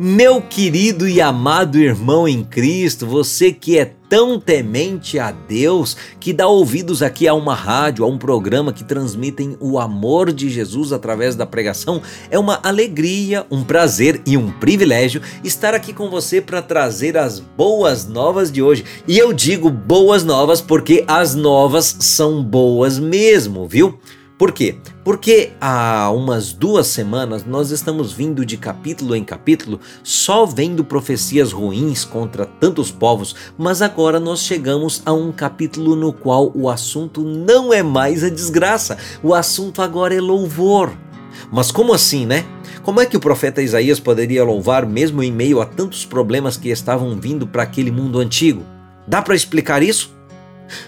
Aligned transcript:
Meu 0.00 0.40
querido 0.40 1.08
e 1.08 1.20
amado 1.20 1.76
irmão 1.76 2.28
em 2.28 2.44
Cristo, 2.44 3.04
você 3.04 3.50
que 3.50 3.76
é 3.76 3.94
tão 4.08 4.38
temente 4.38 5.18
a 5.18 5.32
Deus, 5.32 5.96
que 6.20 6.32
dá 6.32 6.46
ouvidos 6.46 7.02
aqui 7.02 7.26
a 7.26 7.34
uma 7.34 7.52
rádio, 7.52 8.04
a 8.04 8.06
um 8.06 8.16
programa 8.16 8.72
que 8.72 8.84
transmitem 8.84 9.56
o 9.58 9.76
amor 9.76 10.32
de 10.32 10.48
Jesus 10.48 10.92
através 10.92 11.34
da 11.34 11.44
pregação, 11.44 12.00
é 12.30 12.38
uma 12.38 12.60
alegria, 12.62 13.44
um 13.50 13.64
prazer 13.64 14.22
e 14.24 14.36
um 14.36 14.52
privilégio 14.52 15.20
estar 15.42 15.74
aqui 15.74 15.92
com 15.92 16.08
você 16.08 16.40
para 16.40 16.62
trazer 16.62 17.18
as 17.18 17.40
boas 17.40 18.06
novas 18.06 18.52
de 18.52 18.62
hoje. 18.62 18.84
E 19.04 19.18
eu 19.18 19.32
digo 19.32 19.68
boas 19.68 20.22
novas 20.22 20.60
porque 20.60 21.04
as 21.08 21.34
novas 21.34 21.96
são 21.98 22.40
boas 22.40 23.00
mesmo, 23.00 23.66
viu? 23.66 23.98
Por 24.38 24.52
quê? 24.52 24.76
Porque 25.02 25.50
há 25.60 26.08
umas 26.12 26.52
duas 26.52 26.86
semanas 26.86 27.44
nós 27.44 27.72
estamos 27.72 28.12
vindo 28.12 28.46
de 28.46 28.56
capítulo 28.56 29.16
em 29.16 29.24
capítulo 29.24 29.80
só 30.04 30.46
vendo 30.46 30.84
profecias 30.84 31.50
ruins 31.50 32.04
contra 32.04 32.46
tantos 32.46 32.92
povos, 32.92 33.34
mas 33.58 33.82
agora 33.82 34.20
nós 34.20 34.38
chegamos 34.38 35.02
a 35.04 35.12
um 35.12 35.32
capítulo 35.32 35.96
no 35.96 36.12
qual 36.12 36.52
o 36.54 36.70
assunto 36.70 37.24
não 37.24 37.72
é 37.72 37.82
mais 37.82 38.22
a 38.22 38.28
desgraça, 38.28 38.96
o 39.24 39.34
assunto 39.34 39.82
agora 39.82 40.14
é 40.14 40.20
louvor. 40.20 40.92
Mas 41.50 41.72
como 41.72 41.92
assim, 41.92 42.24
né? 42.24 42.44
Como 42.84 43.00
é 43.00 43.06
que 43.06 43.16
o 43.16 43.20
profeta 43.20 43.60
Isaías 43.60 43.98
poderia 43.98 44.44
louvar 44.44 44.86
mesmo 44.86 45.20
em 45.20 45.32
meio 45.32 45.60
a 45.60 45.66
tantos 45.66 46.04
problemas 46.04 46.56
que 46.56 46.68
estavam 46.68 47.18
vindo 47.18 47.44
para 47.44 47.64
aquele 47.64 47.90
mundo 47.90 48.20
antigo? 48.20 48.64
Dá 49.04 49.20
para 49.20 49.34
explicar 49.34 49.82
isso? 49.82 50.16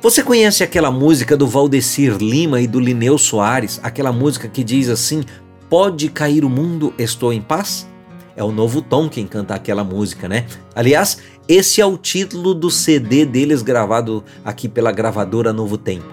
Você 0.00 0.22
conhece 0.22 0.62
aquela 0.62 0.90
música 0.90 1.36
do 1.36 1.46
Valdecir 1.46 2.16
Lima 2.16 2.60
e 2.60 2.66
do 2.66 2.80
Lineu 2.80 3.18
Soares, 3.18 3.80
aquela 3.82 4.12
música 4.12 4.48
que 4.48 4.64
diz 4.64 4.88
assim: 4.88 5.22
Pode 5.68 6.08
cair 6.08 6.44
o 6.44 6.50
mundo, 6.50 6.92
estou 6.98 7.32
em 7.32 7.40
paz? 7.40 7.88
É 8.34 8.42
o 8.42 8.52
novo 8.52 8.80
Tom 8.80 9.08
quem 9.08 9.26
canta 9.26 9.54
aquela 9.54 9.84
música, 9.84 10.28
né? 10.28 10.46
Aliás, 10.74 11.18
esse 11.48 11.80
é 11.80 11.86
o 11.86 11.98
título 11.98 12.54
do 12.54 12.70
CD 12.70 13.24
deles 13.24 13.62
gravado 13.62 14.24
aqui 14.44 14.68
pela 14.68 14.92
gravadora 14.92 15.52
Novo 15.52 15.76
Tempo. 15.76 16.06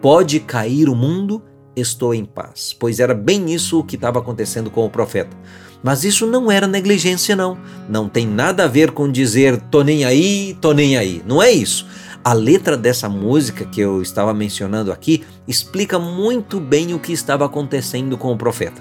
Pode 0.00 0.40
cair 0.40 0.88
o 0.88 0.94
mundo, 0.94 1.42
estou 1.74 2.14
em 2.14 2.24
paz. 2.24 2.74
Pois 2.78 3.00
era 3.00 3.14
bem 3.14 3.52
isso 3.52 3.78
o 3.78 3.84
que 3.84 3.96
estava 3.96 4.18
acontecendo 4.18 4.70
com 4.70 4.84
o 4.84 4.90
profeta. 4.90 5.36
Mas 5.82 6.04
isso 6.04 6.26
não 6.26 6.50
era 6.50 6.66
negligência, 6.66 7.34
não. 7.34 7.58
Não 7.88 8.08
tem 8.08 8.26
nada 8.26 8.64
a 8.64 8.68
ver 8.68 8.92
com 8.92 9.10
dizer 9.10 9.60
tô 9.70 9.82
nem 9.82 10.04
aí, 10.04 10.56
tô 10.60 10.72
nem 10.72 10.96
aí. 10.96 11.22
Não 11.26 11.42
é 11.42 11.50
isso. 11.50 11.86
A 12.24 12.34
letra 12.34 12.76
dessa 12.76 13.08
música 13.08 13.64
que 13.64 13.80
eu 13.80 14.00
estava 14.00 14.32
mencionando 14.32 14.92
aqui 14.92 15.24
explica 15.46 15.98
muito 15.98 16.60
bem 16.60 16.94
o 16.94 16.98
que 17.00 17.12
estava 17.12 17.44
acontecendo 17.44 18.16
com 18.16 18.32
o 18.32 18.38
profeta. 18.38 18.80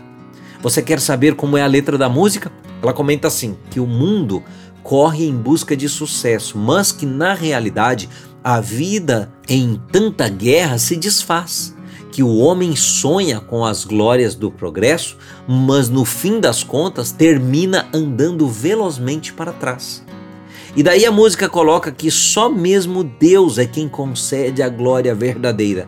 Você 0.62 0.80
quer 0.80 1.00
saber 1.00 1.34
como 1.34 1.58
é 1.58 1.64
a 1.64 1.68
letra 1.68 1.98
da 1.98 2.08
música? 2.08 2.52
Ela 2.84 2.94
comenta 2.94 3.28
assim: 3.28 3.58
que 3.72 3.80
o 3.80 3.88
mundo 3.88 4.44
corre 4.84 5.26
em 5.26 5.36
busca 5.36 5.76
de 5.76 5.90
sucesso, 5.90 6.56
mas 6.56 6.92
que 6.92 7.04
na 7.04 7.34
realidade 7.34 8.08
a 8.44 8.62
vida 8.62 9.34
em 9.50 9.82
tanta 9.92 10.30
guerra 10.30 10.78
se 10.78 10.96
desfaz. 10.96 11.76
Que 12.12 12.22
o 12.22 12.38
homem 12.38 12.76
sonha 12.76 13.40
com 13.40 13.66
as 13.66 13.86
glórias 13.86 14.36
do 14.36 14.52
progresso, 14.52 15.18
mas 15.48 15.90
no 15.90 16.06
fim 16.06 16.40
das 16.40 16.62
contas 16.62 17.12
termina 17.12 17.88
andando 17.92 18.48
velozmente 18.48 19.34
para 19.34 19.52
trás. 19.52 20.04
E 20.76 20.82
daí 20.82 21.06
a 21.06 21.12
música 21.12 21.50
coloca 21.50 21.92
que 21.92 22.10
só 22.10 22.50
mesmo 22.50 23.04
Deus 23.04 23.58
é 23.58 23.66
quem 23.66 23.90
concede 23.90 24.62
a 24.62 24.70
glória 24.70 25.14
verdadeira. 25.14 25.88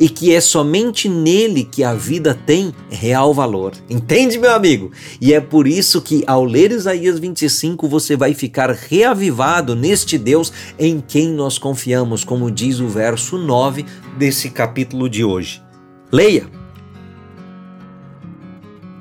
E 0.00 0.08
que 0.08 0.34
é 0.34 0.40
somente 0.40 1.08
nele 1.08 1.64
que 1.64 1.84
a 1.84 1.94
vida 1.94 2.34
tem 2.34 2.74
real 2.90 3.32
valor. 3.32 3.72
Entende, 3.88 4.38
meu 4.38 4.52
amigo? 4.52 4.90
E 5.20 5.32
é 5.32 5.40
por 5.40 5.68
isso 5.68 6.00
que 6.02 6.24
ao 6.26 6.44
ler 6.44 6.72
Isaías 6.72 7.18
25 7.18 7.86
você 7.86 8.16
vai 8.16 8.34
ficar 8.34 8.70
reavivado 8.70 9.76
neste 9.76 10.18
Deus 10.18 10.52
em 10.78 11.00
quem 11.00 11.28
nós 11.30 11.58
confiamos, 11.58 12.24
como 12.24 12.50
diz 12.50 12.80
o 12.80 12.88
verso 12.88 13.38
9 13.38 13.84
desse 14.18 14.50
capítulo 14.50 15.08
de 15.08 15.22
hoje. 15.22 15.62
Leia! 16.10 16.61